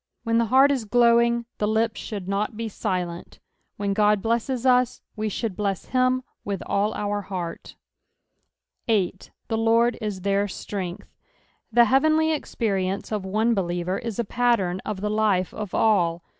When 0.23 0.39
the 0.39 0.45
heart 0.45 0.71
is 0.71 0.85
glowing, 0.85 1.45
the 1.59 1.67
lips 1.67 2.01
should 2.01 2.27
not 2.27 2.57
be 2.57 2.67
silent. 2.67 3.39
When 3.77 3.93
God 3.93 4.19
bleseea 4.23 4.97
u>, 4.97 5.01
we 5.15 5.29
should 5.29 5.55
bless 5.55 5.93
nim 5.93 6.23
with 6.43 6.63
all 6.65 6.87
8." 6.97 7.75
The 8.87 9.57
JJ/rd 9.57 9.95
it 10.03 10.23
their 10.23 10.45
ftrength.'"— 10.47 11.05
The 11.77 11.85
heavenly 11.85 12.31
experience 12.31 13.11
of 13.11 13.23
one 13.25 13.53
believer 13.53 13.99
is 13.99 14.17
n 14.19 14.25
pattern 14.25 14.81
of 14.83 15.01
the 15.01 15.11
life 15.11 15.53
of 15.53 15.75
alt. 15.75 16.23